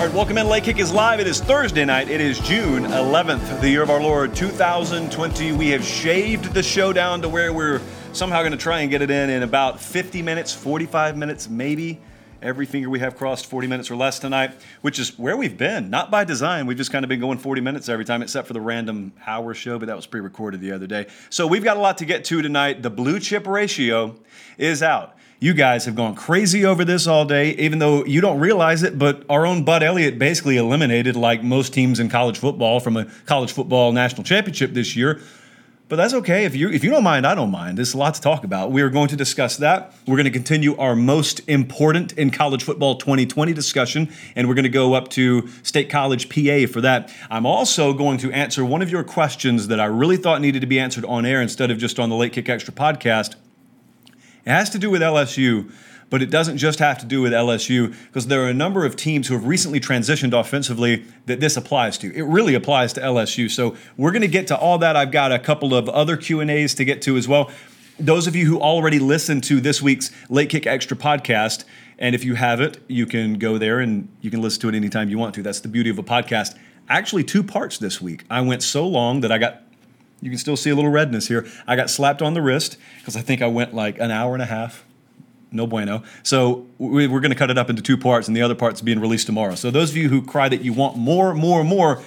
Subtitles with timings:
[0.00, 0.48] All right, welcome in.
[0.48, 1.20] Late Kick is live.
[1.20, 2.08] It is Thursday night.
[2.08, 5.52] It is June 11th, the year of our Lord 2020.
[5.52, 9.02] We have shaved the show down to where we're somehow going to try and get
[9.02, 12.00] it in in about 50 minutes, 45 minutes, maybe.
[12.42, 15.90] Every finger we have crossed 40 minutes or less tonight, which is where we've been.
[15.90, 16.66] Not by design.
[16.66, 19.52] We've just kind of been going 40 minutes every time, except for the random hour
[19.52, 21.06] show, but that was pre recorded the other day.
[21.28, 22.82] So we've got a lot to get to tonight.
[22.82, 24.16] The blue chip ratio
[24.56, 25.16] is out.
[25.38, 28.98] You guys have gone crazy over this all day, even though you don't realize it.
[28.98, 33.06] But our own Bud Elliott basically eliminated, like most teams in college football, from a
[33.26, 35.20] college football national championship this year.
[35.90, 36.44] But that's okay.
[36.44, 37.76] If you if you don't mind, I don't mind.
[37.76, 38.70] There's a lot to talk about.
[38.70, 39.92] We are going to discuss that.
[40.06, 44.62] We're going to continue our most important in college football 2020 discussion, and we're going
[44.62, 47.12] to go up to State College PA for that.
[47.28, 50.68] I'm also going to answer one of your questions that I really thought needed to
[50.68, 53.34] be answered on air instead of just on the Late Kick Extra podcast.
[54.44, 55.72] It has to do with LSU,
[56.10, 58.96] but it doesn't just have to do with LSU because there are a number of
[58.96, 62.14] teams who have recently transitioned offensively that this applies to.
[62.14, 63.50] It really applies to LSU.
[63.50, 64.96] So we're going to get to all that.
[64.96, 67.50] I've got a couple of other Q&As to get to as well.
[67.98, 71.64] Those of you who already listened to this week's Late Kick Extra podcast,
[71.98, 75.10] and if you haven't, you can go there and you can listen to it anytime
[75.10, 75.42] you want to.
[75.42, 76.56] That's the beauty of a podcast.
[76.88, 78.24] Actually, two parts this week.
[78.30, 79.62] I went so long that I got
[80.22, 81.46] you can still see a little redness here.
[81.66, 84.42] I got slapped on the wrist because I think I went like an hour and
[84.42, 84.84] a half.
[85.52, 86.02] No bueno.
[86.22, 88.80] So we, we're going to cut it up into two parts, and the other part's
[88.80, 89.54] being released tomorrow.
[89.54, 92.02] So those of you who cry that you want more, more, more,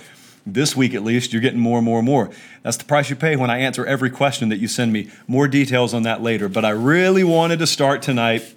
[0.46, 2.30] this week at least, you're getting more, more, more.
[2.64, 5.10] That's the price you pay when I answer every question that you send me.
[5.28, 6.50] More details on that later.
[6.50, 8.54] But I really wanted to start tonight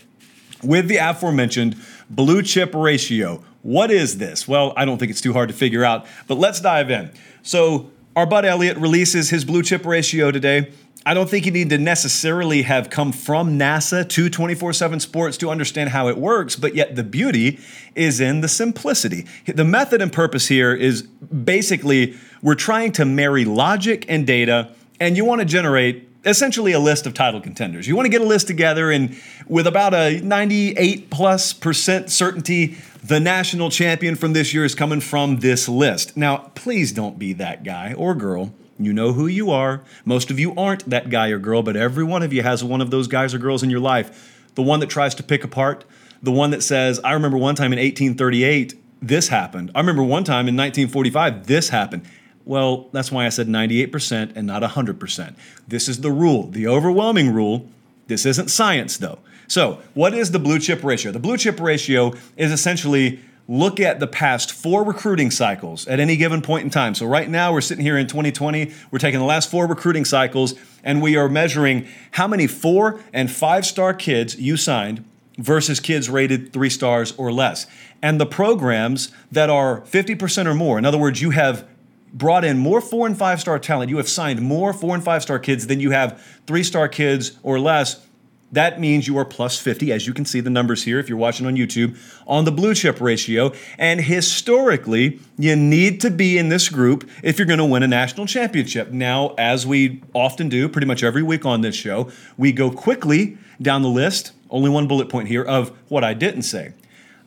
[0.62, 1.76] with the aforementioned
[2.10, 3.44] blue chip ratio.
[3.62, 4.46] What is this?
[4.46, 7.10] Well, I don't think it's too hard to figure out, but let's dive in.
[7.42, 10.72] So our Bud Elliott releases his blue chip ratio today.
[11.06, 15.36] I don't think you need to necessarily have come from NASA to 24 7 sports
[15.36, 17.60] to understand how it works, but yet the beauty
[17.94, 19.24] is in the simplicity.
[19.46, 25.16] The method and purpose here is basically we're trying to marry logic and data, and
[25.16, 27.86] you want to generate essentially a list of title contenders.
[27.86, 29.16] You want to get a list together and
[29.46, 35.00] with about a 98 plus percent certainty the national champion from this year is coming
[35.00, 36.16] from this list.
[36.16, 38.52] Now, please don't be that guy or girl.
[38.78, 39.82] You know who you are.
[40.04, 42.80] Most of you aren't that guy or girl, but every one of you has one
[42.80, 44.44] of those guys or girls in your life.
[44.54, 45.84] The one that tries to pick apart,
[46.22, 49.70] the one that says, I remember one time in 1838, this happened.
[49.74, 52.04] I remember one time in 1945, this happened.
[52.44, 55.34] Well, that's why I said 98% and not 100%.
[55.66, 57.68] This is the rule, the overwhelming rule.
[58.06, 59.18] This isn't science, though.
[59.48, 61.12] So, what is the blue chip ratio?
[61.12, 66.16] The blue chip ratio is essentially look at the past four recruiting cycles at any
[66.16, 66.94] given point in time.
[66.94, 70.54] So, right now, we're sitting here in 2020, we're taking the last four recruiting cycles,
[70.82, 75.04] and we are measuring how many four and five star kids you signed
[75.38, 77.66] versus kids rated three stars or less.
[78.02, 81.66] And the programs that are 50% or more, in other words, you have
[82.12, 85.22] brought in more four and five star talent, you have signed more four and five
[85.22, 88.05] star kids than you have three star kids or less
[88.52, 91.18] that means you are plus 50, as you can see the numbers here if you're
[91.18, 93.52] watching on YouTube, on the blue chip ratio.
[93.78, 97.88] And historically, you need to be in this group if you're going to win a
[97.88, 98.90] national championship.
[98.92, 103.36] Now, as we often do pretty much every week on this show, we go quickly
[103.60, 106.74] down the list, only one bullet point here, of what I didn't say.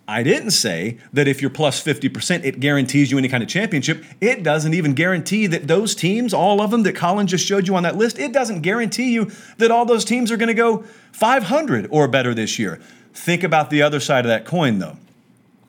[0.09, 4.03] I didn't say that if you're plus 50%, it guarantees you any kind of championship.
[4.19, 7.75] It doesn't even guarantee that those teams, all of them that Colin just showed you
[7.75, 9.29] on that list, it doesn't guarantee you
[9.59, 12.81] that all those teams are going to go 500 or better this year.
[13.13, 14.97] Think about the other side of that coin, though.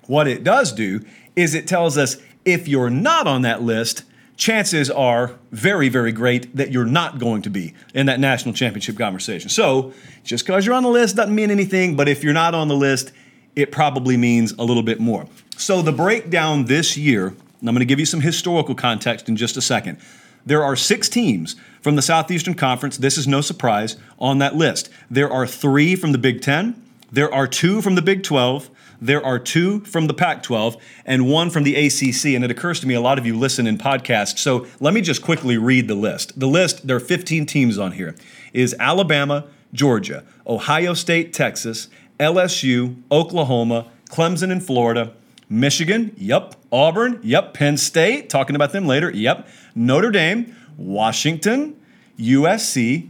[0.06, 1.04] What it does do
[1.36, 2.16] is it tells us
[2.46, 4.04] if you're not on that list,
[4.38, 8.96] chances are very, very great that you're not going to be in that national championship
[8.96, 9.50] conversation.
[9.50, 9.92] So
[10.24, 12.74] just because you're on the list doesn't mean anything, but if you're not on the
[12.74, 13.12] list,
[13.56, 15.26] it probably means a little bit more.
[15.56, 19.36] So, the breakdown this year, and I'm going to give you some historical context in
[19.36, 19.98] just a second.
[20.46, 22.96] There are six teams from the Southeastern Conference.
[22.96, 24.88] This is no surprise on that list.
[25.10, 26.82] There are three from the Big Ten,
[27.12, 28.70] there are two from the Big 12,
[29.00, 30.76] there are two from the Pac 12
[31.06, 32.34] and one from the ACC.
[32.34, 34.38] And it occurs to me a lot of you listen in podcasts.
[34.38, 36.38] So let me just quickly read the list.
[36.38, 38.14] The list, there are 15 teams on here,
[38.52, 41.88] is Alabama, Georgia, Ohio State, Texas,
[42.20, 45.12] LSU, Oklahoma, Clemson in Florida,
[45.48, 51.80] Michigan, yep, Auburn, yep, Penn State, talking about them later, yep, Notre Dame, Washington,
[52.18, 53.08] USC,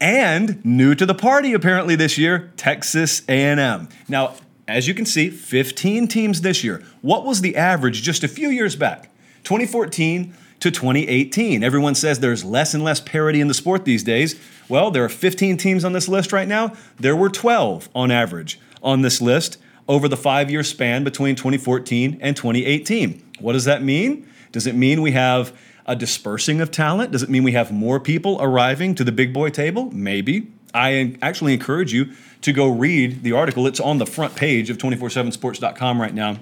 [0.00, 3.88] and new to the party apparently this year, Texas A&M.
[4.08, 4.34] Now,
[4.66, 6.82] as you can see, 15 teams this year.
[7.02, 9.10] What was the average just a few years back?
[9.44, 11.62] 2014 to 2018.
[11.64, 14.40] Everyone says there's less and less parity in the sport these days.
[14.68, 16.72] Well, there are 15 teams on this list right now.
[16.98, 22.18] There were 12 on average on this list over the five year span between 2014
[22.20, 23.22] and 2018.
[23.40, 24.28] What does that mean?
[24.52, 25.56] Does it mean we have
[25.86, 27.12] a dispersing of talent?
[27.12, 29.90] Does it mean we have more people arriving to the big boy table?
[29.92, 30.48] Maybe.
[30.74, 32.12] I actually encourage you
[32.42, 33.66] to go read the article.
[33.66, 36.38] It's on the front page of 247sports.com right now.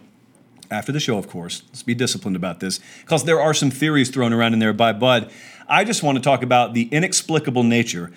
[0.70, 1.62] After the show, of course.
[1.69, 4.93] Let's be disciplined about this because there are some theories thrown around in there by
[4.93, 5.31] Bud.
[5.70, 8.11] I just want to talk about the inexplicable nature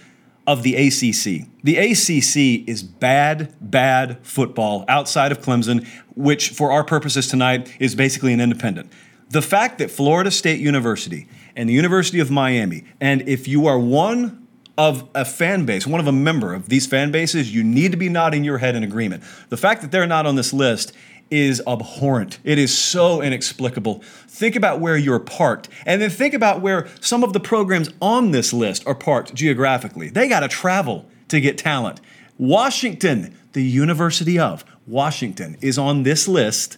[0.48, 1.48] of the ACC.
[1.64, 7.94] The ACC is bad, bad football outside of Clemson, which for our purposes tonight is
[7.94, 8.92] basically an independent.
[9.30, 13.78] The fact that Florida State University and the University of Miami, and if you are
[13.78, 17.92] one of a fan base, one of a member of these fan bases, you need
[17.92, 19.24] to be nodding your head in agreement.
[19.50, 20.94] The fact that they're not on this list
[21.32, 22.40] is abhorrent.
[22.44, 24.02] It is so inexplicable.
[24.28, 28.32] Think about where you're parked, and then think about where some of the programs on
[28.32, 30.10] this list are parked geographically.
[30.10, 32.02] They got to travel to get talent.
[32.38, 36.78] Washington, the University of Washington, is on this list,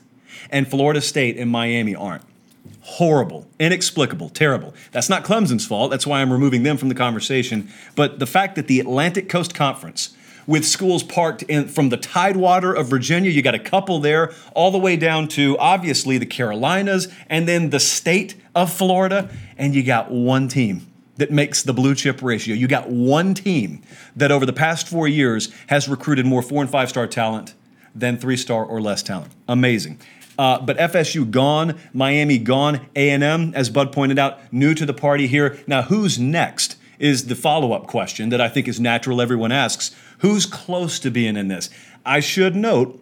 [0.49, 2.23] and Florida State and Miami aren't.
[2.81, 4.73] Horrible, inexplicable, terrible.
[4.91, 5.91] That's not Clemson's fault.
[5.91, 7.69] That's why I'm removing them from the conversation.
[7.95, 10.14] But the fact that the Atlantic Coast Conference,
[10.47, 13.31] with schools parked in from the Tidewater of Virginia.
[13.31, 17.69] You got a couple there, all the way down to obviously the Carolinas, and then
[17.69, 20.87] the state of Florida, and you got one team
[21.17, 22.53] that makes the blue chip ratio.
[22.53, 23.81] You got one team
[24.15, 27.53] that over the past four years has recruited more four and five star talent
[27.93, 29.31] than three star or less talent.
[29.47, 29.99] Amazing.
[30.37, 35.27] Uh, but FSU gone, Miami gone, A&M, as Bud pointed out, new to the party
[35.27, 35.57] here.
[35.65, 39.95] Now, who's next is the follow-up question that I think is natural everyone asks.
[40.25, 41.69] Who's close to being in this?
[42.03, 42.99] I should note,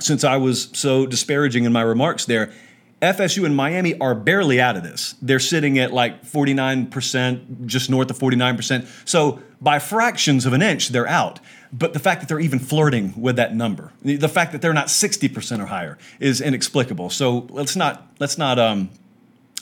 [0.00, 2.52] since I was so disparaging in my remarks there,
[3.00, 5.14] FSU and Miami are barely out of this.
[5.22, 8.88] They're sitting at like 49%, just north of 49%.
[9.08, 11.38] So by fractions of an inch, they're out.
[11.72, 14.88] But the fact that they're even flirting with that number, the fact that they're not
[14.88, 17.10] 60% or higher, is inexplicable.
[17.10, 18.90] So let's not let's not um,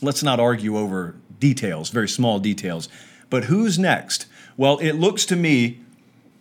[0.01, 2.89] let's not argue over details, very small details.
[3.29, 4.25] But who's next?
[4.57, 5.83] Well, it looks to me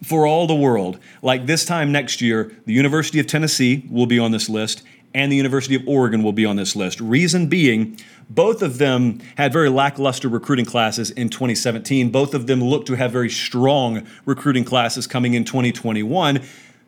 [0.05, 0.99] for all the world.
[1.23, 4.83] Like this time next year, the University of Tennessee will be on this list
[5.15, 6.99] and the University of Oregon will be on this list.
[7.01, 7.97] Reason being,
[8.29, 12.11] both of them had very lackluster recruiting classes in 2017.
[12.11, 16.43] Both of them look to have very strong recruiting classes coming in 2021.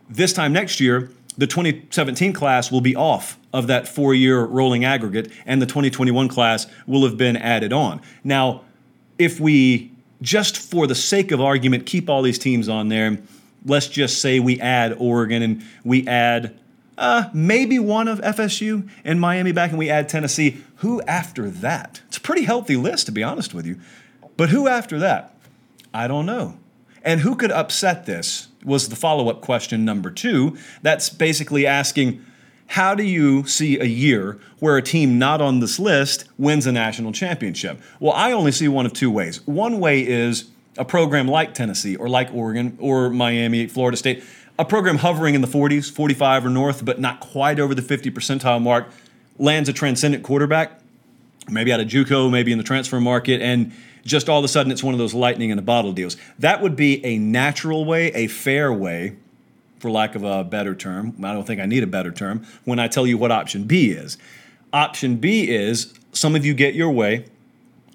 [0.10, 4.86] This time next year, the 2017 class will be off of that four year rolling
[4.86, 8.02] aggregate, and the 2021 class will have been added on.
[8.24, 8.62] Now,
[9.18, 9.92] if we
[10.22, 13.20] just for the sake of argument, keep all these teams on there.
[13.66, 16.58] Let's just say we add Oregon and we add
[16.98, 20.64] uh, maybe one of FSU and Miami back, and we add Tennessee.
[20.78, 22.02] Who after that?
[22.08, 23.80] It's a pretty healthy list, to be honest with you.
[24.36, 25.36] But who after that?
[25.94, 26.58] I don't know.
[27.04, 30.58] And who could upset this was the follow up question number two.
[30.82, 32.24] That's basically asking
[32.68, 36.72] how do you see a year where a team not on this list wins a
[36.72, 37.80] national championship?
[38.00, 39.46] Well, I only see one of two ways.
[39.48, 44.24] One way is a program like Tennessee or like Oregon or Miami, Florida State,
[44.60, 48.12] a program hovering in the 40s, 45 or north, but not quite over the 50
[48.12, 48.88] percentile mark,
[49.40, 50.80] lands a transcendent quarterback,
[51.50, 53.72] maybe out of JUCO, maybe in the transfer market, and
[54.04, 56.18] just all of a sudden it's one of those lightning in a bottle deals.
[56.40, 59.16] That would be a natural way, a fair way
[59.80, 62.80] for lack of a better term, I don't think I need a better term, when
[62.80, 64.18] I tell you what option B is.
[64.74, 67.26] Option B is some of you get your way,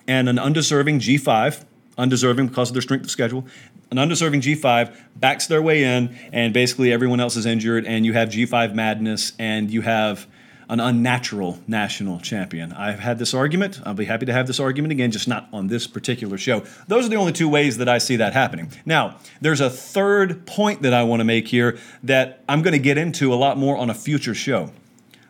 [0.07, 1.65] and an undeserving G5,
[1.99, 3.45] undeserving because of their strength of schedule,
[3.91, 8.13] an undeserving G5 backs their way in, and basically everyone else is injured, and you
[8.15, 10.27] have G5 madness, and you have
[10.73, 12.73] an unnatural national champion.
[12.73, 13.83] I've had this argument.
[13.85, 16.65] I'll be happy to have this argument again, just not on this particular show.
[16.89, 18.73] Those are the only two ways that I see that happening.
[18.87, 22.79] Now, there's a third point that I want to make here that I'm going to
[22.79, 24.71] get into a lot more on a future show.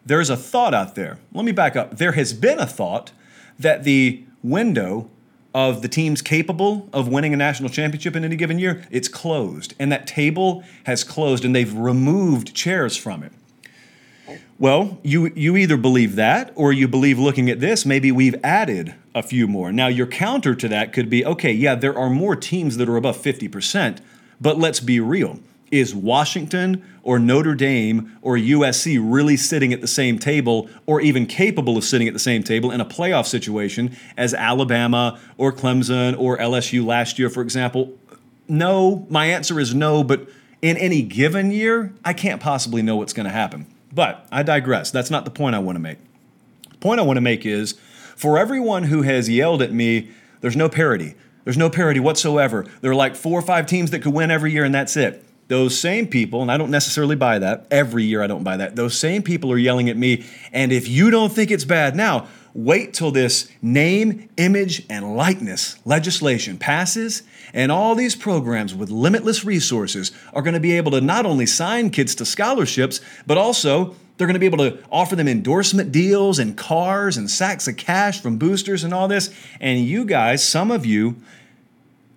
[0.06, 1.18] There's a thought out there.
[1.32, 1.96] Let me back up.
[1.98, 3.10] There has been a thought
[3.58, 5.10] that the window
[5.52, 9.74] of the teams capable of winning a national championship in any given year, it's closed.
[9.80, 13.32] And that table has closed and they've removed chairs from it.
[14.58, 18.94] Well, you you either believe that or you believe looking at this, maybe we've added
[19.14, 19.72] a few more.
[19.72, 22.96] Now, your counter to that could be okay, yeah, there are more teams that are
[22.96, 23.98] above 50%,
[24.40, 25.40] but let's be real.
[25.70, 31.26] Is Washington or Notre Dame or USC really sitting at the same table or even
[31.26, 36.18] capable of sitting at the same table in a playoff situation as Alabama or Clemson
[36.18, 37.98] or LSU last year, for example?
[38.48, 40.28] No, my answer is no, but
[40.60, 43.66] in any given year, I can't possibly know what's going to happen.
[43.92, 44.90] But I digress.
[44.90, 45.98] That's not the point I want to make.
[46.70, 47.74] The point I want to make is
[48.16, 51.14] for everyone who has yelled at me, there's no parity.
[51.44, 52.66] There's no parity whatsoever.
[52.80, 55.24] There are like four or five teams that could win every year, and that's it.
[55.48, 58.76] Those same people, and I don't necessarily buy that, every year I don't buy that,
[58.76, 62.28] those same people are yelling at me, and if you don't think it's bad now,
[62.54, 67.22] wait till this name, image, and likeness legislation passes,
[67.52, 71.46] and all these programs with limitless resources are going to be able to not only
[71.46, 75.92] sign kids to scholarships, but also they're going to be able to offer them endorsement
[75.92, 79.34] deals and cars and sacks of cash from boosters and all this.
[79.60, 81.16] And you guys, some of you,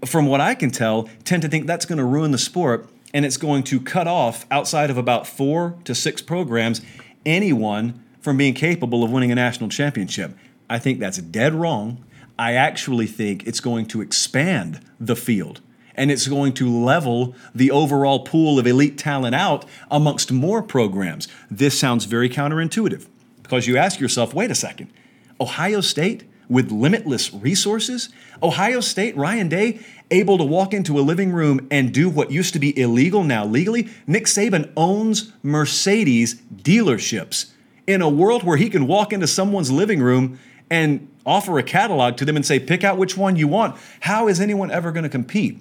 [0.05, 3.25] from what I can tell, tend to think that's going to ruin the sport and
[3.25, 6.81] it's going to cut off, outside of about four to six programs,
[7.25, 10.35] anyone from being capable of winning a national championship.
[10.69, 12.03] I think that's dead wrong.
[12.37, 15.61] I actually think it's going to expand the field
[15.95, 21.27] and it's going to level the overall pool of elite talent out amongst more programs.
[21.49, 23.07] This sounds very counterintuitive
[23.41, 24.91] because you ask yourself wait a second,
[25.39, 28.09] Ohio State with limitless resources?
[28.43, 29.79] Ohio State, Ryan Day,
[30.11, 33.45] able to walk into a living room and do what used to be illegal now
[33.45, 33.89] legally?
[34.05, 37.51] Nick Saban owns Mercedes dealerships
[37.87, 40.39] in a world where he can walk into someone's living room
[40.69, 43.75] and offer a catalog to them and say, pick out which one you want.
[44.01, 45.59] How is anyone ever going to compete?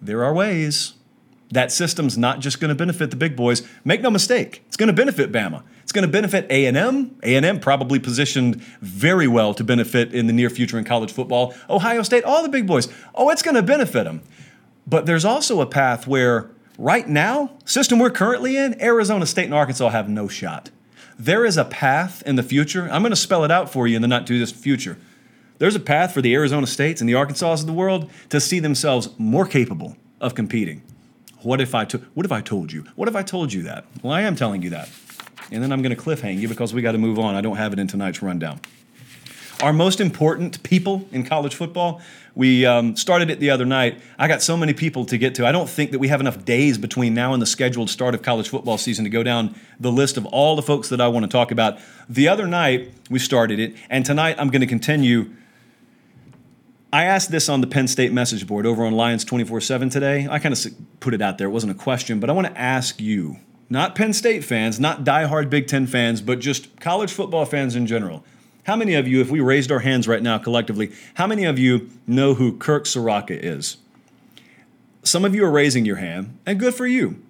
[0.00, 0.94] There are ways.
[1.50, 3.66] That system's not just going to benefit the big boys.
[3.84, 5.62] Make no mistake, it's going to benefit Bama.
[5.82, 7.18] It's going to benefit A&M.
[7.24, 11.52] A&M probably positioned very well to benefit in the near future in college football.
[11.68, 12.86] Ohio State, all the big boys.
[13.12, 14.22] Oh, it's going to benefit them.
[14.86, 19.54] But there's also a path where right now, system we're currently in, Arizona State and
[19.54, 20.70] Arkansas have no shot
[21.20, 22.88] there is a path in the future.
[22.90, 24.96] I'm going to spell it out for you in the not too distant future.
[25.58, 28.58] There's a path for the Arizona States and the Arkansas of the world to see
[28.58, 30.82] themselves more capable of competing.
[31.42, 32.86] What if I to- what if I told you?
[32.96, 33.84] What if I told you that?
[34.02, 34.88] Well, I am telling you that.
[35.52, 37.34] And then I'm going to cliffhang you because we got to move on.
[37.34, 38.60] I don't have it in tonight's rundown.
[39.62, 42.00] Our most important people in college football,
[42.34, 44.00] we um, started it the other night.
[44.18, 45.46] I got so many people to get to.
[45.46, 48.22] I don't think that we have enough days between now and the scheduled start of
[48.22, 51.24] college football season to go down the list of all the folks that I want
[51.24, 51.78] to talk about.
[52.08, 55.30] The other night, we started it, and tonight I'm going to continue.
[56.90, 60.26] I asked this on the Penn State message board over on Lions 24 7 today.
[60.30, 61.48] I kind of put it out there.
[61.48, 63.36] It wasn't a question, but I want to ask you,
[63.68, 67.86] not Penn State fans, not diehard Big Ten fans, but just college football fans in
[67.86, 68.24] general.
[68.70, 71.58] How many of you, if we raised our hands right now collectively, how many of
[71.58, 73.78] you know who Kirk Ciarrocca is?
[75.02, 77.20] Some of you are raising your hand, and good for you.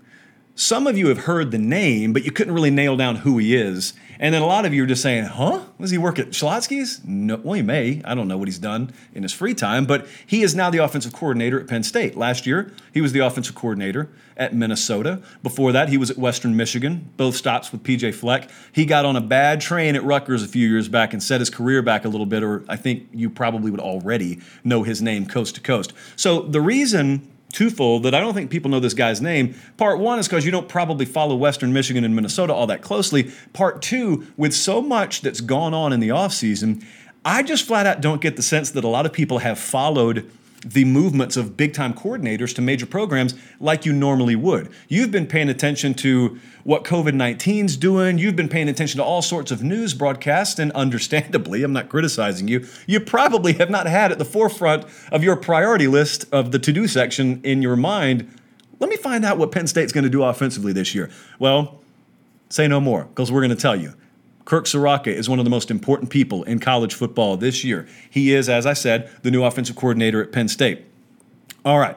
[0.54, 3.56] Some of you have heard the name, but you couldn't really nail down who he
[3.56, 3.94] is.
[4.18, 5.64] And then a lot of you are just saying, huh?
[5.80, 7.02] Does he work at Schlotzsky's?
[7.06, 8.02] No, well, he may.
[8.04, 10.76] I don't know what he's done in his free time, but he is now the
[10.76, 12.18] offensive coordinator at Penn State.
[12.18, 15.22] Last year, he was the offensive coordinator at Minnesota.
[15.42, 18.50] Before that, he was at Western Michigan, both stops with PJ Fleck.
[18.72, 21.48] He got on a bad train at Rutgers a few years back and set his
[21.48, 25.24] career back a little bit, or I think you probably would already know his name
[25.24, 25.94] coast to coast.
[26.16, 29.54] So the reason twofold that I don't think people know this guy's name.
[29.76, 33.30] Part one is because you don't probably follow Western Michigan and Minnesota all that closely.
[33.52, 36.84] Part two, with so much that's gone on in the offseason,
[37.24, 40.30] I just flat out don't get the sense that a lot of people have followed
[40.64, 44.70] the movements of big time coordinators to major programs like you normally would.
[44.88, 49.22] You've been paying attention to what COVID 19's doing, you've been paying attention to all
[49.22, 54.12] sorts of news broadcasts, and understandably, I'm not criticizing you, you probably have not had
[54.12, 58.30] at the forefront of your priority list of the to do section in your mind.
[58.78, 61.10] Let me find out what Penn State's going to do offensively this year.
[61.38, 61.80] Well,
[62.50, 63.94] say no more, because we're going to tell you.
[64.44, 67.86] Kirk Ciarrocca is one of the most important people in college football this year.
[68.08, 70.84] He is, as I said, the new offensive coordinator at Penn State.
[71.64, 71.96] All right.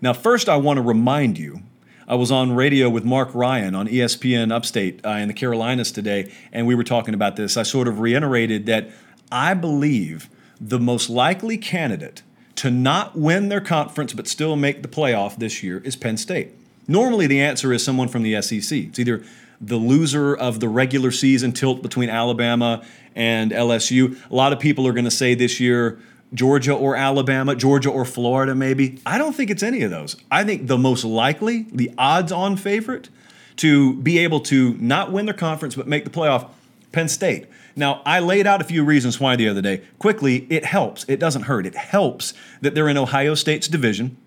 [0.00, 1.62] Now, first, I want to remind you
[2.08, 6.32] I was on radio with Mark Ryan on ESPN Upstate uh, in the Carolinas today,
[6.50, 7.56] and we were talking about this.
[7.56, 8.90] I sort of reiterated that
[9.30, 10.28] I believe
[10.60, 12.22] the most likely candidate
[12.56, 16.50] to not win their conference but still make the playoff this year is Penn State.
[16.88, 18.78] Normally, the answer is someone from the SEC.
[18.78, 19.24] It's either
[19.62, 24.18] the loser of the regular season tilt between Alabama and LSU.
[24.30, 25.98] A lot of people are going to say this year
[26.34, 28.98] Georgia or Alabama, Georgia or Florida, maybe.
[29.04, 30.16] I don't think it's any of those.
[30.30, 33.10] I think the most likely, the odds on favorite
[33.56, 36.48] to be able to not win their conference but make the playoff?
[36.90, 37.46] Penn State.
[37.74, 39.82] Now, I laid out a few reasons why the other day.
[39.98, 41.04] Quickly, it helps.
[41.08, 41.64] It doesn't hurt.
[41.64, 44.18] It helps that they're in Ohio State's division.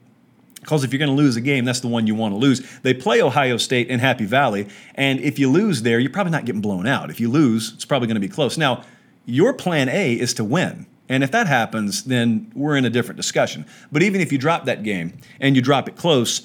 [0.65, 2.67] Because if you're going to lose a game, that's the one you want to lose.
[2.81, 6.45] They play Ohio State in Happy Valley, and if you lose there, you're probably not
[6.45, 7.11] getting blown out.
[7.11, 8.57] If you lose, it's probably going to be close.
[8.57, 8.83] Now,
[9.25, 10.87] your plan A is to win.
[11.07, 13.67] And if that happens, then we're in a different discussion.
[13.91, 16.41] But even if you drop that game and you drop it close,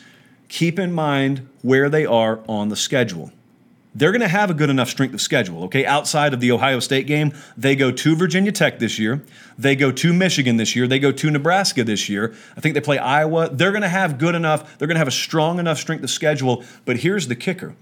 [0.49, 3.33] keep in mind where they are on the schedule.
[3.93, 5.85] They're going to have a good enough strength of schedule, okay?
[5.85, 9.23] Outside of the Ohio State game, they go to Virginia Tech this year.
[9.59, 10.87] They go to Michigan this year.
[10.87, 12.33] They go to Nebraska this year.
[12.57, 13.49] I think they play Iowa.
[13.51, 16.11] They're going to have good enough, they're going to have a strong enough strength of
[16.11, 16.63] schedule.
[16.85, 17.75] But here's the kicker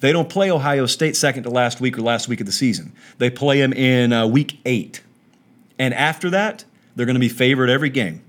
[0.00, 2.92] they don't play Ohio State second to last week or last week of the season.
[3.18, 5.00] They play them in uh, week eight.
[5.78, 6.64] And after that,
[6.96, 8.20] they're going to be favored every game.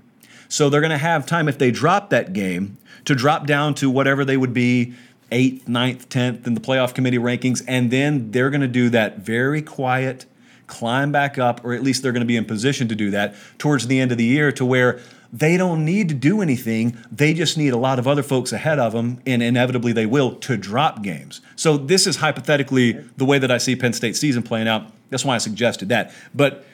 [0.48, 3.90] So they're going to have time, if they drop that game, to drop down to
[3.90, 4.94] whatever they would be
[5.34, 7.62] eighth, ninth, tenth in the playoff committee rankings.
[7.68, 10.24] And then they're going to do that very quiet
[10.66, 13.34] climb back up, or at least they're going to be in position to do that
[13.58, 15.00] towards the end of the year to where
[15.30, 16.96] they don't need to do anything.
[17.10, 20.36] They just need a lot of other folks ahead of them, and inevitably they will,
[20.36, 21.40] to drop games.
[21.56, 24.90] So, this is hypothetically the way that I see Penn State season playing out.
[25.10, 26.14] That's why I suggested that.
[26.34, 26.64] But,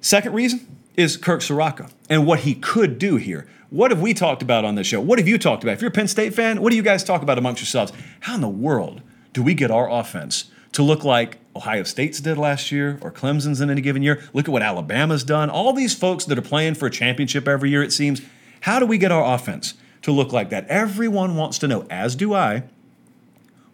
[0.00, 3.46] second reason is Kirk Ciarrocca and what he could do here.
[3.70, 5.00] What have we talked about on this show?
[5.00, 5.74] What have you talked about?
[5.74, 7.92] If you're a Penn State fan, what do you guys talk about amongst yourselves?
[8.20, 9.00] How in the world
[9.32, 13.60] do we get our offense to look like Ohio State's did last year or Clemson's
[13.60, 14.22] in any given year.
[14.32, 15.50] Look at what Alabama's done.
[15.50, 18.20] All these folks that are playing for a championship every year, it seems.
[18.62, 20.66] How do we get our offense to look like that?
[20.66, 22.64] Everyone wants to know, as do I,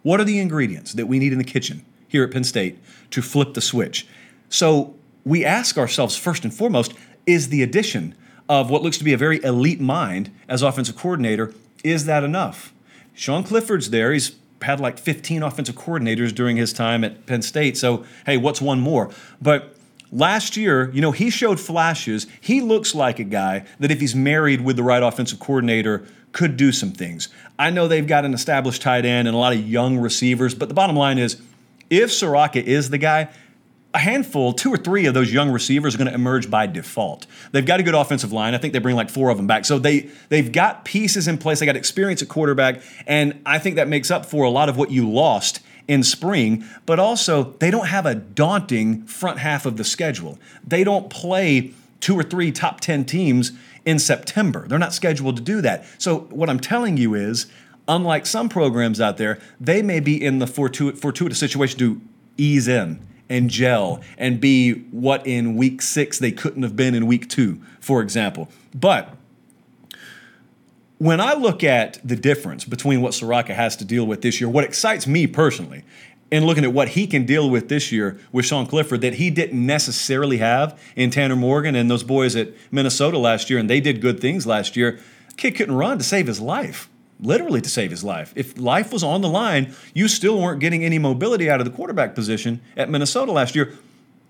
[0.03, 2.77] what are the ingredients that we need in the kitchen here at Penn State
[3.11, 4.07] to flip the switch?
[4.49, 6.93] So we ask ourselves first and foremost,
[7.25, 8.15] is the addition
[8.47, 11.53] of what looks to be a very elite mind as offensive coordinator,
[11.83, 12.73] is that enough?
[13.13, 14.11] Sean Clifford's there.
[14.11, 17.77] He's had like 15 offensive coordinators during his time at Penn State.
[17.77, 19.11] So, hey, what's one more?
[19.41, 19.75] But
[20.11, 22.27] last year, you know, he showed flashes.
[22.41, 26.57] He looks like a guy that if he's married with the right offensive coordinator, could
[26.57, 27.29] do some things.
[27.57, 30.67] I know they've got an established tight end and a lot of young receivers, but
[30.67, 31.41] the bottom line is
[31.89, 33.29] if Ciarrocca is the guy,
[33.95, 37.25] a handful, two or three of those young receivers are going to emerge by default.
[37.53, 38.53] They've got a good offensive line.
[38.53, 39.63] I think they bring like four of them back.
[39.63, 41.61] So they they've got pieces in place.
[41.61, 44.75] They got experience at quarterback, and I think that makes up for a lot of
[44.75, 46.65] what you lost in spring.
[46.85, 50.37] But also, they don't have a daunting front half of the schedule.
[50.67, 53.53] They don't play two or three top ten teams
[53.85, 54.67] in September.
[54.67, 55.85] They're not scheduled to do that.
[55.97, 57.47] So what I'm telling you is.
[57.87, 62.01] Unlike some programs out there, they may be in the fortuitous situation to
[62.35, 62.99] ease in
[63.29, 67.61] and gel and be what in week six they couldn't have been in week two,
[67.79, 68.49] for example.
[68.73, 69.15] But
[70.97, 74.49] when I look at the difference between what Ciarrocca has to deal with this year,
[74.49, 75.83] what excites me personally,
[76.31, 79.29] and looking at what he can deal with this year with Sean Clifford that he
[79.29, 83.79] didn't necessarily have in Tanner Morgan and those boys at Minnesota last year, and they
[83.79, 84.99] did good things last year.
[85.37, 88.33] Kid couldn't run to save his life literally to save his life.
[88.35, 91.71] If life was on the line, you still weren't getting any mobility out of the
[91.71, 93.73] quarterback position at Minnesota last year.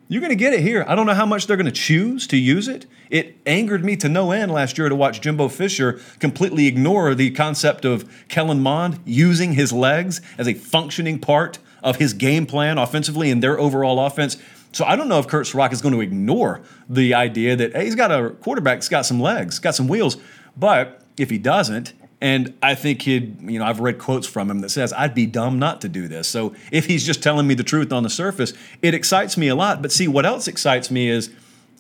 [0.08, 0.86] You're going to get it here.
[0.88, 2.86] I don't know how much they're going to choose to use it.
[3.10, 7.32] It angered me to no end last year to watch Jimbo Fisher completely ignore the
[7.32, 12.78] concept of Kellen Mond using his legs as a functioning part of his game plan
[12.78, 14.38] offensively and their overall offense.
[14.74, 17.86] So I don't know if Kirk Ciarrocca is going to ignore the idea that hey,
[17.86, 20.18] he's got a quarterback that's got some legs, got some wheels.
[20.56, 21.94] But if he doesn't,
[22.26, 25.28] and I think he'd, you know, I've read quotes from him that says, I'd be
[25.28, 26.28] dumb not to do this.
[26.28, 29.54] So if he's just telling me the truth on the surface, it excites me a
[29.54, 29.84] lot.
[29.84, 31.30] But see, what else excites me is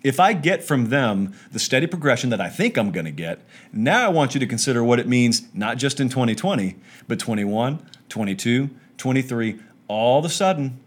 [0.03, 3.39] if I get from them the steady progression that I think I'm going to get,
[3.73, 6.75] now I want you to consider what it means, not just in 2020,
[7.07, 9.59] but 21, 22, 23.
[9.87, 10.79] All of a sudden,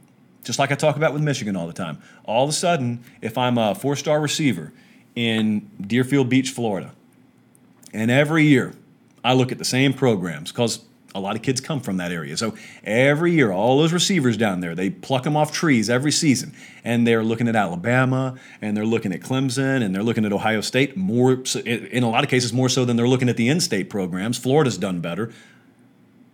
[0.44, 3.36] just like I talk about with Michigan all the time, all of a sudden, if
[3.36, 4.72] I'm a four star receiver
[5.16, 6.92] in Deerfield Beach, Florida,
[7.92, 8.72] and every year,
[9.28, 10.80] I look at the same programs because
[11.14, 12.34] a lot of kids come from that area.
[12.38, 16.54] So every year, all those receivers down there, they pluck them off trees every season.
[16.82, 20.62] And they're looking at Alabama, and they're looking at Clemson, and they're looking at Ohio
[20.62, 23.60] State, more in a lot of cases, more so than they're looking at the in
[23.60, 24.38] state programs.
[24.38, 25.30] Florida's done better.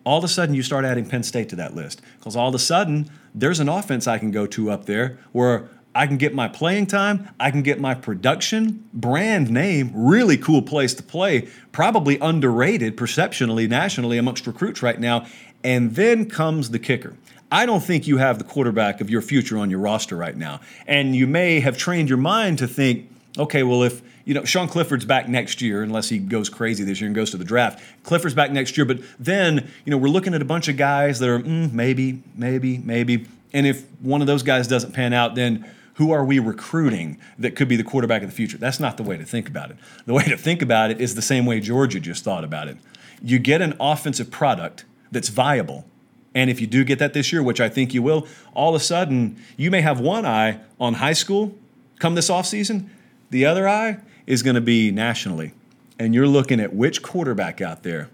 [0.05, 2.55] All of a sudden, you start adding Penn State to that list because all of
[2.55, 6.35] a sudden, there's an offense I can go to up there where I can get
[6.35, 11.49] my playing time, I can get my production, brand name, really cool place to play,
[11.73, 15.27] probably underrated perceptionally nationally amongst recruits right now.
[15.63, 17.15] And then comes the kicker.
[17.51, 20.61] I don't think you have the quarterback of your future on your roster right now.
[20.87, 24.69] And you may have trained your mind to think Okay, well, if you know Sean
[24.69, 27.83] Clifford's back next year, unless he goes crazy this year and goes to the draft,
[28.05, 28.87] Clifford's back next year.
[28.87, 32.23] But then you know we're looking at a bunch of guys that are mm, maybe,
[32.37, 33.27] maybe, maybe.
[33.53, 37.57] And if one of those guys doesn't pan out, then who are we recruiting that
[37.57, 38.59] could be the quarterback of the future?
[38.59, 39.77] That's not the way to think about it.
[40.07, 42.77] The way to think about it is the same way Georgia just thought about it.
[43.23, 45.87] You get an offensive product that's viable.
[46.35, 48.81] And if you do get that this year, which I think you will, all of
[48.81, 51.57] a sudden you may have one eye on high school
[52.01, 52.89] come this offseason,
[53.31, 55.53] the other eye is going to be nationally.
[55.99, 58.11] And you're looking at which quarterback out there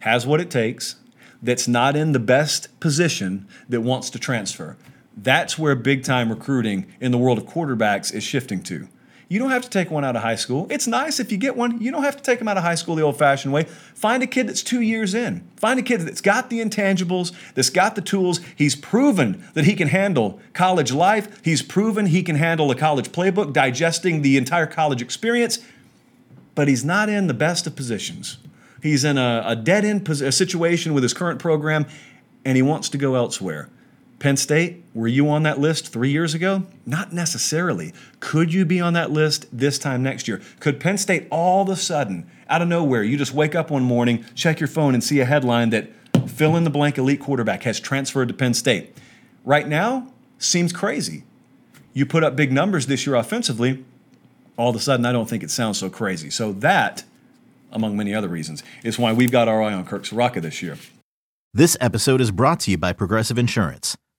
[0.00, 0.96] has what it takes,
[1.42, 4.76] that's not in the best position, that wants to transfer.
[5.22, 8.88] That's where big time recruiting in the world of quarterbacks is shifting to.
[9.28, 10.66] You don't have to take one out of high school.
[10.70, 11.80] It's nice if you get one.
[11.80, 13.62] You don't have to take them out of high school the old fashioned way.
[13.94, 15.48] Find a kid that's two years in.
[15.56, 18.40] Find a kid that's got the intangibles, that's got the tools.
[18.56, 21.44] He's proven that he can handle college life.
[21.44, 25.60] He's proven he can handle a college playbook, digesting the entire college experience,
[26.56, 28.38] but he's not in the best of positions.
[28.82, 31.86] He's in a, a dead end pos- situation with his current program,
[32.44, 33.68] and he wants to go elsewhere.
[34.20, 36.64] Penn State, were you on that list three years ago?
[36.84, 37.94] Not necessarily.
[38.20, 40.42] Could you be on that list this time next year?
[40.60, 43.82] Could Penn State all of a sudden, out of nowhere, you just wake up one
[43.82, 45.88] morning, check your phone, and see a headline that
[46.28, 48.94] fill in the blank elite quarterback has transferred to Penn State?
[49.42, 51.24] Right now, seems crazy.
[51.94, 53.82] You put up big numbers this year offensively,
[54.58, 56.28] all of a sudden, I don't think it sounds so crazy.
[56.28, 57.04] So, that,
[57.72, 60.76] among many other reasons, is why we've got our eye on Kirk Ciarrocca this year.
[61.54, 63.96] This episode is brought to you by Progressive Insurance.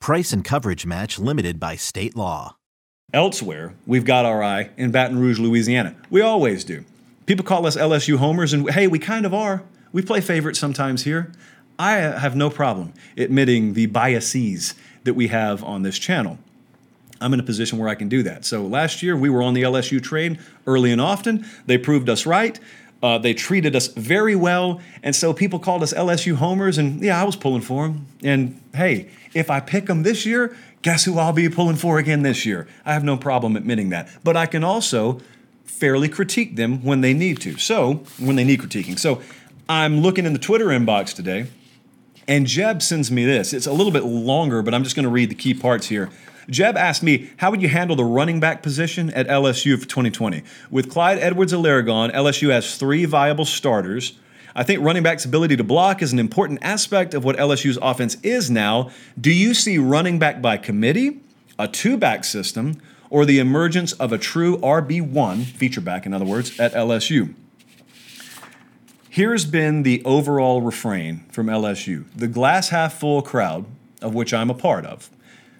[0.00, 2.56] Price and coverage match limited by state law.
[3.12, 5.96] Elsewhere, we've got our eye in Baton Rouge, Louisiana.
[6.08, 6.84] We always do.
[7.26, 9.62] People call us LSU homers, and hey, we kind of are.
[9.92, 11.32] We play favorites sometimes here.
[11.78, 16.38] I have no problem admitting the biases that we have on this channel.
[17.20, 18.44] I'm in a position where I can do that.
[18.44, 21.44] So last year we were on the LSU train early and often.
[21.66, 22.58] They proved us right.
[23.02, 26.78] Uh, they treated us very well, and so people called us LSU homers.
[26.78, 28.06] And yeah, I was pulling for them.
[28.22, 32.22] And hey, if I pick them this year, guess who I'll be pulling for again
[32.22, 32.66] this year?
[32.84, 34.08] I have no problem admitting that.
[34.24, 35.20] But I can also
[35.64, 37.56] fairly critique them when they need to.
[37.56, 38.98] So when they need critiquing.
[38.98, 39.22] So
[39.68, 41.46] I'm looking in the Twitter inbox today,
[42.26, 43.52] and Jeb sends me this.
[43.52, 46.10] It's a little bit longer, but I'm just going to read the key parts here.
[46.50, 50.42] Jeb asked me, how would you handle the running back position at LSU for 2020?
[50.70, 54.18] With Clyde Edwards-Helaire gone, LSU has three viable starters.
[54.54, 58.16] I think running back's ability to block is an important aspect of what LSU's offense
[58.22, 58.90] is now.
[59.20, 61.20] Do you see running back by committee,
[61.58, 62.80] a two back system,
[63.10, 67.34] or the emergence of a true RB1, feature back in other words, at LSU?
[69.10, 73.66] Here's been the overall refrain from LSU the glass half full crowd,
[74.00, 75.10] of which I'm a part of,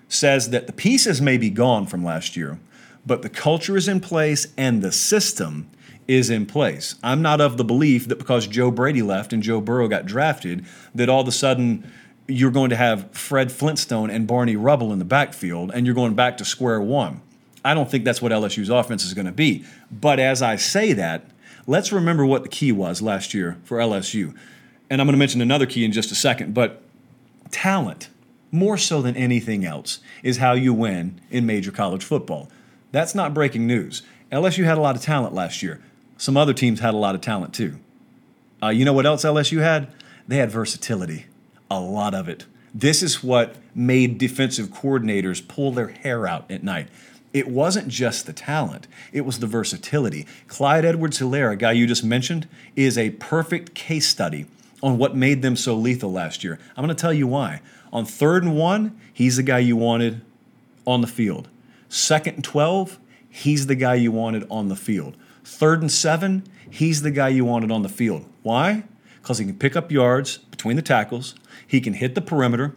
[0.08, 2.58] says that the pieces may be gone from last year,
[3.06, 5.68] but the culture is in place and the system
[6.06, 6.94] is in place.
[7.02, 10.64] I'm not of the belief that because Joe Brady left and Joe Burrow got drafted,
[10.94, 11.90] that all of a sudden
[12.26, 16.14] you're going to have Fred Flintstone and Barney Rubble in the backfield and you're going
[16.14, 17.20] back to square one.
[17.64, 19.64] I don't think that's what LSU's offense is going to be.
[19.90, 21.26] But as I say that,
[21.66, 24.34] let's remember what the key was last year for LSU.
[24.88, 26.82] And I'm going to mention another key in just a second, but
[27.50, 28.08] talent
[28.50, 32.48] more so than anything else, is how you win in major college football.
[32.92, 34.02] That's not breaking news.
[34.32, 35.80] LSU had a lot of talent last year.
[36.16, 37.78] Some other teams had a lot of talent too.
[38.62, 39.92] Uh, you know what else LSU had?
[40.26, 41.26] They had versatility,
[41.70, 42.46] a lot of it.
[42.74, 46.88] This is what made defensive coordinators pull their hair out at night.
[47.32, 50.26] It wasn't just the talent, it was the versatility.
[50.48, 54.46] Clyde Edwards Helaire, a guy you just mentioned, is a perfect case study
[54.82, 56.58] on what made them so lethal last year.
[56.76, 57.60] I'm going to tell you why.
[57.92, 60.22] On third and one, he's the guy you wanted
[60.86, 61.48] on the field.
[61.88, 62.98] Second and 12,
[63.28, 65.16] he's the guy you wanted on the field.
[65.44, 68.26] Third and seven, he's the guy you wanted on the field.
[68.42, 68.84] Why?
[69.22, 71.34] Because he can pick up yards between the tackles,
[71.66, 72.74] he can hit the perimeter,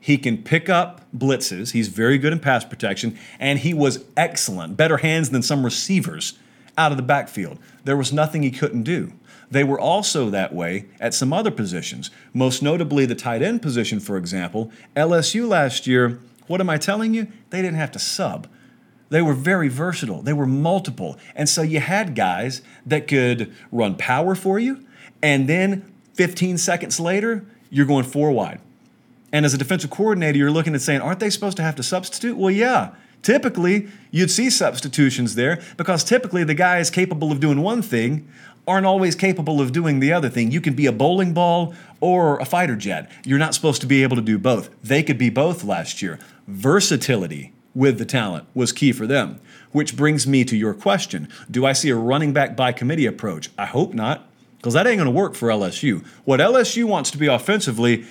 [0.00, 4.76] he can pick up blitzes, he's very good in pass protection, and he was excellent,
[4.76, 6.38] better hands than some receivers
[6.76, 7.58] out of the backfield.
[7.84, 9.12] There was nothing he couldn't do.
[9.50, 14.00] They were also that way at some other positions, most notably the tight end position,
[14.00, 14.70] for example.
[14.94, 17.28] LSU last year, what am I telling you?
[17.50, 18.46] They didn't have to sub.
[19.10, 20.20] They were very versatile.
[20.20, 21.18] They were multiple.
[21.34, 24.84] And so you had guys that could run power for you,
[25.22, 28.60] and then 15 seconds later, you're going four wide.
[29.32, 31.82] And as a defensive coordinator, you're looking and saying, aren't they supposed to have to
[31.82, 32.36] substitute?
[32.36, 32.92] Well, yeah.
[33.22, 38.28] Typically, you'd see substitutions there because typically the guys capable of doing one thing
[38.66, 40.50] aren't always capable of doing the other thing.
[40.50, 43.10] You can be a bowling ball or a fighter jet.
[43.24, 44.68] You're not supposed to be able to do both.
[44.82, 46.18] They could be both last year.
[46.46, 49.40] Versatility with the talent was key for them.
[49.72, 53.50] Which brings me to your question Do I see a running back by committee approach?
[53.58, 54.28] I hope not,
[54.58, 56.04] because that ain't going to work for LSU.
[56.24, 58.04] What LSU wants to be offensively,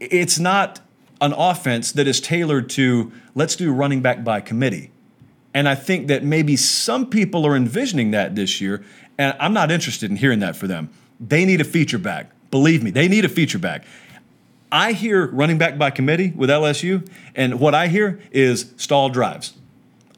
[0.00, 0.80] it's not
[1.22, 4.90] an offense that is tailored to let's do running back by committee.
[5.54, 8.84] And I think that maybe some people are envisioning that this year,
[9.16, 10.90] and I'm not interested in hearing that for them.
[11.20, 12.30] They need a feature back.
[12.50, 13.84] Believe me, they need a feature back.
[14.72, 17.06] I hear running back by committee with LSU,
[17.36, 19.54] and what I hear is stalled drives.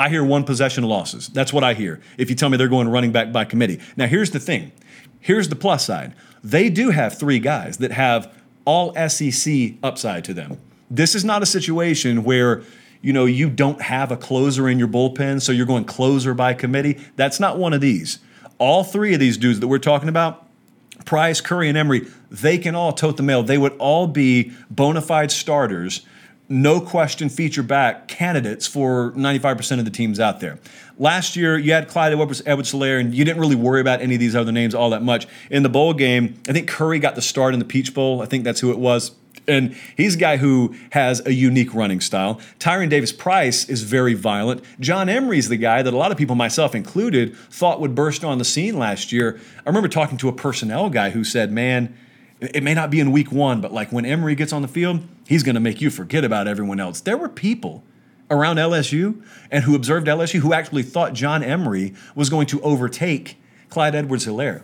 [0.01, 1.29] I hear one possession losses.
[1.29, 2.01] That's what I hear.
[2.17, 3.81] If you tell me they're going running back by committee.
[3.97, 4.73] Now, here's the thing
[5.21, 6.15] here's the plus side.
[6.43, 8.33] They do have three guys that have
[8.65, 10.59] all SEC upside to them.
[10.95, 12.63] This is not a situation where
[13.03, 16.55] you know you don't have a closer in your bullpen, so you're going closer by
[16.55, 17.01] committee.
[17.17, 18.21] That's not one of these.
[18.59, 20.47] All three of these dudes that we're talking about
[21.05, 23.43] Price, Curry, and Emery, they can all tote the mail.
[23.43, 26.07] They would all be bona fide starters,
[26.49, 30.61] no question feature back candidates for 95% of the teams out there.
[30.97, 34.21] Last year, you had Clyde Edwards Helaire, and you didn't really worry about any of
[34.21, 35.27] these other names all that much.
[35.51, 38.23] In the bowl game, I think Curry got the start in the Peach Bowl.
[38.23, 39.11] I think that's who it was.
[39.47, 42.41] And he's a guy who has a unique running style.
[42.59, 44.65] Tyrion Davis Price is very violent.
[44.81, 48.39] John Emery's the guy that a lot of people, myself included, thought would burst on
[48.39, 49.39] the scene last year.
[49.59, 51.95] I remember talking to a personnel guy who said, Man,
[52.41, 55.01] it may not be in week one, but like when Emery gets on the field,
[55.27, 57.01] he's going to make you forget about everyone else.
[57.01, 57.83] There were people
[58.31, 63.37] around LSU and who observed LSU who actually thought John Emery was going to overtake
[63.69, 64.63] Clyde Edwards Helaire.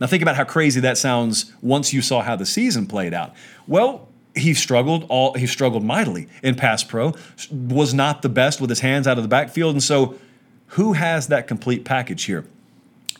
[0.00, 3.34] Now, think about how crazy that sounds once you saw how the season played out.
[3.68, 7.14] Well, he struggled all he struggled mightily in pass pro
[7.50, 9.74] was not the best with his hands out of the backfield.
[9.74, 10.16] And so
[10.68, 12.46] who has that complete package here?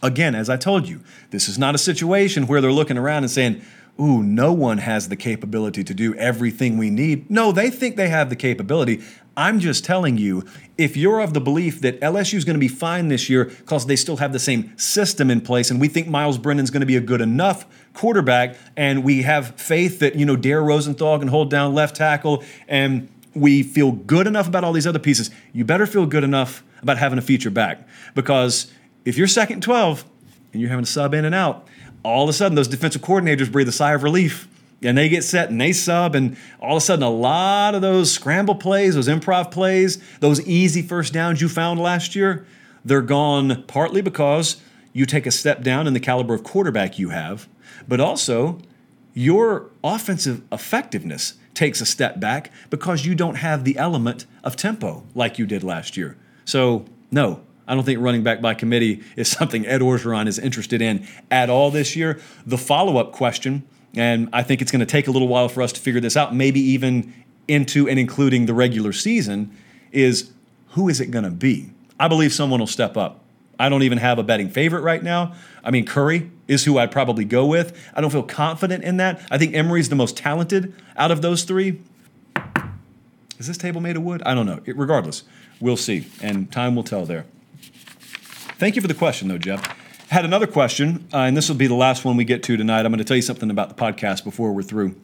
[0.03, 3.31] Again as i told you this is not a situation where they're looking around and
[3.31, 3.63] saying
[4.01, 7.31] ooh no one has the capability to do everything we need.
[7.31, 9.03] No they think they have the capability
[9.37, 10.45] I'm just telling you,
[10.77, 13.87] if you're of the belief that LSU is going to be fine this year because
[13.87, 16.87] they still have the same system in place, and we think Myles Brennan's going to
[16.87, 21.29] be a good enough quarterback, and we have faith that you know Dare Rosenthal can
[21.29, 25.65] hold down left tackle, and we feel good enough about all these other pieces, you
[25.65, 27.87] better feel good enough about having a feature back.
[28.15, 28.71] Because
[29.05, 30.05] if you're second 12
[30.53, 31.67] and you're having to sub in and out,
[32.03, 34.49] all of a sudden those defensive coordinators breathe a sigh of relief
[34.85, 37.83] and they get set and they sub, and all of a sudden, a lot of
[37.83, 42.47] those scramble plays, those improv plays, those easy first downs you found last year,
[42.85, 44.61] they're gone partly because
[44.93, 47.49] you take a step down in the caliber of quarterback you have,
[47.89, 48.59] but also
[49.15, 55.05] your offensive effectiveness takes a step back because you don't have the element of tempo
[55.15, 56.17] like you did last year.
[56.45, 60.83] So, no, I don't think running back by committee is something Ed Orgeron is interested
[60.83, 62.21] in at all this year.
[62.47, 65.63] The follow up question and I think it's going to take a little while for
[65.63, 67.13] us to figure this out, maybe even
[67.49, 69.55] into and including the regular season,
[69.91, 70.31] is
[70.71, 71.71] who is it going to be?
[72.01, 73.21] I believe someone will step up.
[73.59, 75.35] I don't even have a betting favorite right now.
[75.63, 77.79] I mean, Curry is who I'd probably go with.
[77.95, 79.21] I don't feel confident in that.
[79.31, 81.81] I think Emery's the most talented out of those three.
[83.39, 84.23] Is this table made of wood?
[84.25, 84.61] I don't know.
[84.65, 85.25] It, regardless,
[85.61, 87.27] we'll see, and time will tell there.
[88.59, 89.72] Thank you for the question, though, Jeff
[90.13, 92.85] had another question, uh, and this will be the last one we get to tonight.
[92.85, 94.95] I'm going to tell you something about the podcast before we're through.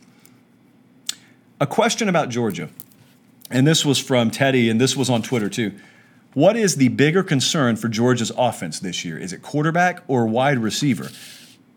[1.58, 2.68] A question about Georgia,
[3.50, 5.72] and this was from Teddy, and this was on Twitter too.
[6.34, 9.16] What is the bigger concern for Georgia's offense this year?
[9.18, 11.08] Is it quarterback or wide receiver?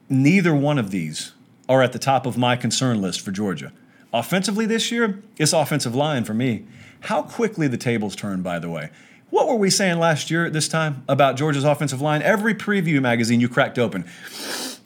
[0.10, 1.32] Neither one of these
[1.70, 3.72] are at the top of my concern list for Georgia.
[4.14, 6.66] Offensively this year, it's offensive line for me.
[7.02, 8.90] How quickly the tables turn, by the way.
[9.32, 12.22] What were we saying last year at this time about Georgia's offensive line?
[12.22, 14.04] Every preview magazine you cracked open.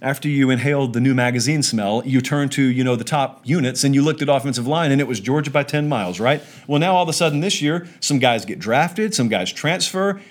[0.03, 3.83] After you inhaled the new magazine smell, you turned to, you know, the top units
[3.83, 6.43] and you looked at offensive line and it was Georgia by 10 miles, right?
[6.67, 10.21] Well, now all of a sudden this year, some guys get drafted, some guys transfer,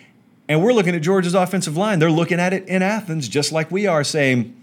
[0.49, 1.99] and we're looking at Georgia's offensive line.
[1.99, 4.55] They're looking at it in Athens just like we are saying,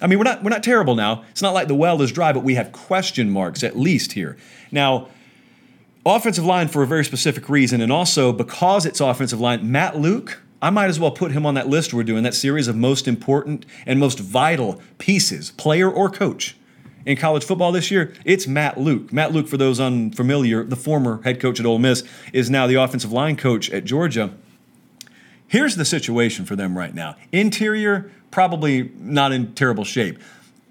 [0.00, 1.22] I mean, we're not we're not terrible now.
[1.30, 4.36] It's not like the well is dry, but we have question marks at least here.
[4.72, 5.08] Now,
[6.06, 10.40] offensive line for a very specific reason, and also because it's offensive line, Matt Luke,
[10.62, 13.06] I might as well put him on that list we're doing, that series of most
[13.06, 16.56] important and most vital pieces, player or coach,
[17.04, 18.14] in college football this year.
[18.24, 19.12] It's Matt Luke.
[19.12, 22.76] Matt Luke, for those unfamiliar, the former head coach at Ole Miss, is now the
[22.76, 24.32] offensive line coach at Georgia.
[25.48, 27.16] Here's the situation for them right now.
[27.32, 30.18] Interior, probably not in terrible shape.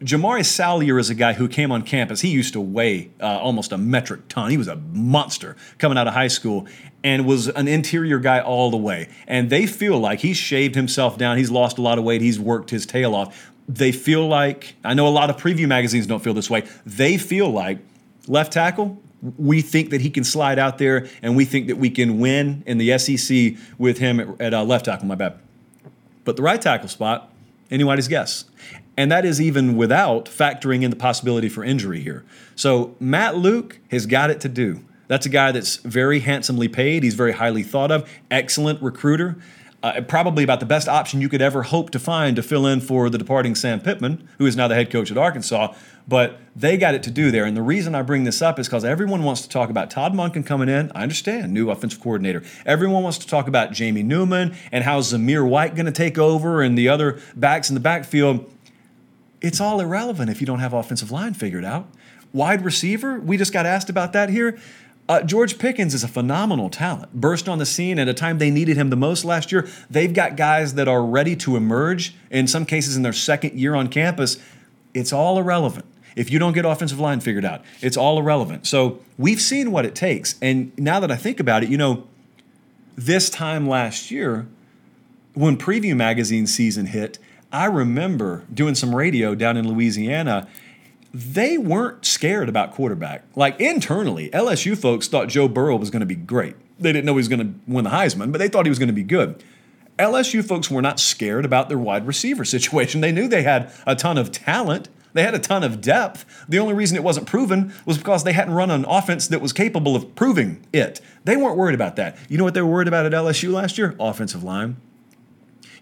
[0.02, 2.20] Jamaree Salyer is a guy who came on campus.
[2.20, 4.52] He used to weigh uh, almost a metric ton.
[4.52, 6.68] He was a monster coming out of high school
[7.02, 9.08] and was an interior guy all the way.
[9.26, 11.38] And they feel like he's shaved himself down.
[11.38, 12.22] He's lost a lot of weight.
[12.22, 13.52] He's worked his tail off.
[13.70, 16.68] They feel like, I know a lot of preview magazines don't feel this way.
[16.86, 17.80] They feel like
[18.28, 19.02] left tackle,
[19.38, 22.64] we think that he can slide out there and we think that we can win
[22.66, 25.40] in the SEC with him at, at uh, left tackle, my bad.
[26.26, 27.32] But the right tackle spot,
[27.72, 28.46] anybody's guess.
[28.98, 32.24] And that is even without factoring in the possibility for injury here.
[32.56, 34.82] So Matt Luke has got it to do.
[35.08, 37.04] That's a guy that's very handsomely paid.
[37.04, 39.38] He's very highly thought of, excellent recruiter.
[39.84, 42.82] Uh, probably about the best option you could ever hope to find to fill in
[42.82, 45.76] for the departing Sam Pittman, who is now the head coach at Arkansas.
[46.08, 47.46] But they got it to do there.
[47.46, 50.14] And the reason I bring this up is because everyone wants to talk about Todd
[50.14, 50.92] Monken coming in.
[50.96, 52.42] I understand, new offensive coordinator.
[52.66, 56.64] Everyone wants to talk about Jamie Newman and how Zamir White going to take over
[56.64, 58.52] and the other backs in the backfield
[59.42, 61.88] it's all irrelevant if you don't have offensive line figured out.
[62.34, 64.58] Wide receiver, we just got asked about that here.
[65.08, 67.14] Uh, George Pickens is a phenomenal talent.
[67.14, 69.68] Burst on the scene at a time they needed him the most last year.
[69.90, 73.76] They've got guys that are ready to emerge, in some cases in their second year
[73.76, 74.38] on campus.
[74.96, 75.86] It's all irrelevant.
[76.16, 78.66] If you don't get offensive line figured out, it's all irrelevant.
[78.66, 80.36] So we've seen what it takes.
[80.42, 82.08] And now that I think about it, you know,
[82.96, 84.48] this time last year,
[85.34, 87.20] when Preview Magazine season hit,
[87.52, 90.48] I remember doing some radio down in Louisiana.
[91.14, 93.24] They weren't scared about quarterback.
[93.36, 96.56] Like internally, LSU folks thought Joe Burrow was going to be great.
[96.78, 98.80] They didn't know he was going to win the Heisman, but they thought he was
[98.80, 99.42] going to be good.
[99.98, 103.02] LSU folks were not scared about their wide receiver situation.
[103.02, 104.90] They knew they had a ton of talent.
[105.14, 106.26] They had a ton of depth.
[106.50, 109.54] The only reason it wasn't proven was because they hadn't run an offense that was
[109.54, 111.00] capable of proving it.
[111.24, 112.18] They weren't worried about that.
[112.28, 113.96] You know what they were worried about at LSU last year?
[113.98, 114.76] Offensive line.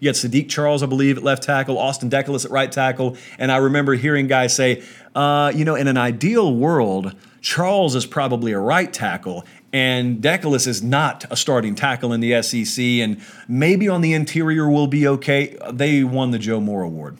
[0.00, 3.16] You had Saahdiq Charles, I believe, at left tackle, Austin Deculus at right tackle.
[3.38, 4.82] And I remember hearing guys say,
[5.14, 10.66] uh, you know, in an ideal world, Charles is probably a right tackle, and Deculus
[10.66, 15.06] is not a starting tackle in the SEC, and maybe on the interior will be
[15.06, 15.56] okay.
[15.70, 17.18] They won the Joe Moore Award.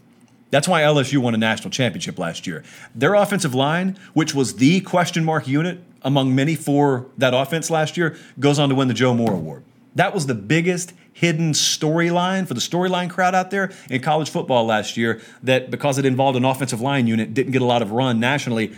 [0.50, 2.62] That's why LSU won a national championship last year.
[2.94, 7.96] Their offensive line, which was the question mark unit among many for that offense last
[7.96, 9.64] year, goes on to win the Joe Moore Award.
[9.94, 14.66] That was the biggest hidden storyline for the storyline crowd out there in college football
[14.66, 17.92] last year that because it involved an offensive line unit didn't get a lot of
[17.92, 18.74] run nationally.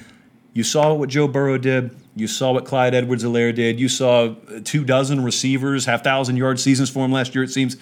[0.53, 1.95] You saw what Joe Burrow did.
[2.15, 3.79] You saw what Clyde Edwards-Helaire did.
[3.79, 7.51] You saw uh, two dozen receivers, half thousand yard seasons for him last year, it
[7.51, 7.77] seems.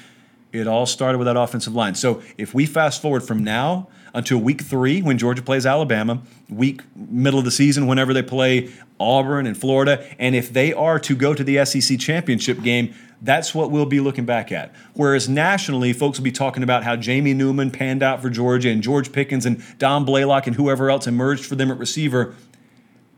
[0.52, 1.96] It all started with that offensive line.
[1.96, 6.82] So if we fast forward from now until week three when Georgia plays Alabama, week
[6.94, 8.70] middle of the season whenever they play
[9.00, 13.54] Auburn and Florida, and if they are to go to the SEC championship game, that's
[13.54, 14.74] what we'll be looking back at.
[14.92, 18.82] Whereas nationally, folks will be talking about how Jamie Newman panned out for Georgia and
[18.82, 22.34] George Pickens and Dom Blaylock and whoever else emerged for them at receiver.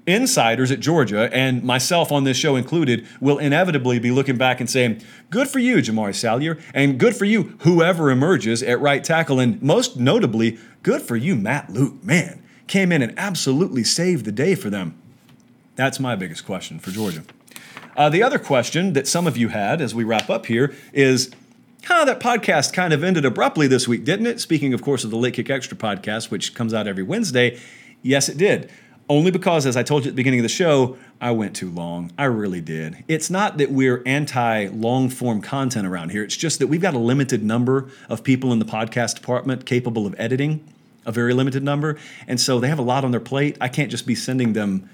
[0.07, 4.71] Insiders at Georgia, and myself on this show included, will inevitably be looking back and
[4.71, 9.40] saying, Good for you, Jamaree Salyer, and good for you, whoever emerges at right tackle,
[9.40, 12.05] and most notably, good for you, Matt Luke.
[12.05, 14.97] Man, came in and absolutely saved the day for them.
[15.75, 17.25] That's my biggest question for Georgia.
[17.97, 21.31] Uh, the other question that some of you had as we wrap up here is,
[21.87, 24.39] huh, that podcast kind of ended abruptly this week, didn't it?
[24.39, 27.59] Speaking, of course, of the Late Kick Extra podcast, which comes out every Wednesday.
[28.03, 28.71] Yes, it did.
[29.09, 31.71] Only because, as I told you at the beginning of the show, I went too
[31.71, 32.13] long.
[32.19, 33.05] I really did.
[33.09, 36.25] It's not that we're anti long form content around here.
[36.25, 40.07] It's just that we've got a limited number of people in the podcast department capable
[40.07, 40.67] of editing,
[41.07, 41.97] a very limited number.
[42.27, 43.57] And so they have a lot on their plate.
[43.61, 44.91] I can't just be sending them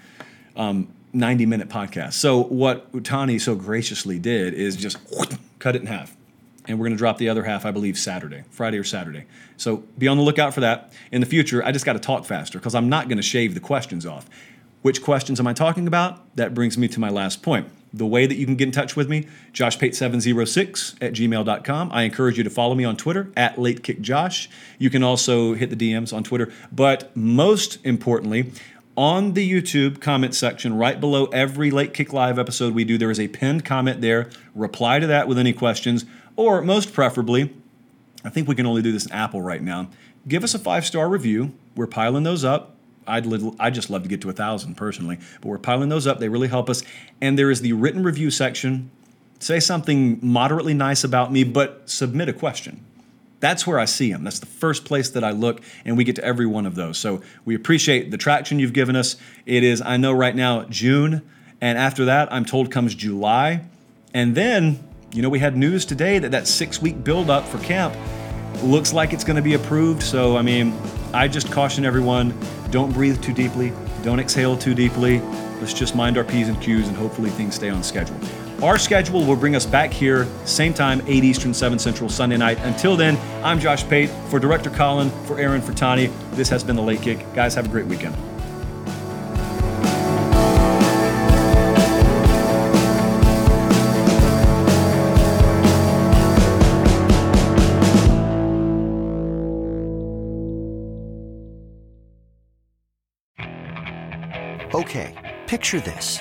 [0.56, 2.14] um, 90 minute podcast.
[2.14, 4.98] So what Utani so graciously did is just
[5.58, 6.16] cut it in half.
[6.66, 9.24] And we're going to drop the other half, I believe, Saturday, Friday or Saturday.
[9.56, 10.92] So be on the lookout for that.
[11.10, 13.54] In the future, I just got to talk faster because I'm not going to shave
[13.54, 14.28] the questions off.
[14.82, 16.34] Which questions am I talking about?
[16.36, 17.68] That brings me to my last point.
[17.94, 21.90] The way that you can get in touch with me, joshpate706 at gmail.com.
[21.92, 24.48] I encourage you to follow me on Twitter at LateKickJosh.
[24.78, 26.50] You can also hit the DMs on Twitter.
[26.72, 28.50] But most importantly,
[28.96, 33.10] on the YouTube comment section, right below every Late Kick Live episode we do, there
[33.10, 34.30] is a pinned comment there.
[34.54, 36.04] Reply to that with any questions,
[36.36, 37.54] or most preferably,
[38.24, 39.88] I think we can only do this in Apple right now.
[40.28, 41.52] Give us a five star review.
[41.74, 42.76] We're piling those up.
[43.06, 43.26] I'd,
[43.58, 46.20] I'd just love to get to a thousand personally, but we're piling those up.
[46.20, 46.82] They really help us.
[47.20, 48.90] And there is the written review section.
[49.40, 52.84] Say something moderately nice about me, but submit a question.
[53.42, 54.24] That's where I see them.
[54.24, 56.96] That's the first place that I look, and we get to every one of those.
[56.96, 59.16] So we appreciate the traction you've given us.
[59.46, 61.20] It is, I know right now, June,
[61.60, 63.62] and after that, I'm told comes July.
[64.14, 67.94] And then you know, we had news today that that six week build-up for camp
[68.62, 70.02] looks like it's going to be approved.
[70.02, 70.72] So, I mean,
[71.12, 72.34] I just caution everyone
[72.70, 73.72] don't breathe too deeply,
[74.02, 75.20] don't exhale too deeply.
[75.60, 78.16] Let's just mind our P's and Q's and hopefully things stay on schedule.
[78.62, 82.58] Our schedule will bring us back here, same time, 8 Eastern, 7 Central, Sunday night.
[82.62, 84.08] Until then, I'm Josh Pate.
[84.28, 87.34] For Director Colin, for Aaron, for Tani, this has been The Late Kick.
[87.34, 88.14] Guys, have a great weekend.
[104.72, 106.20] Okay, picture this.